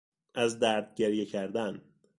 [0.35, 1.81] از درد گریه کردن